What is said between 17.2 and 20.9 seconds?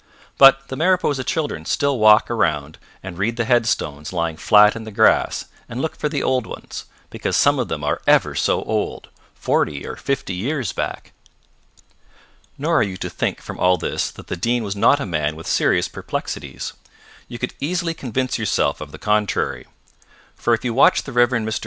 You could easily convince yourself of the contrary. For if you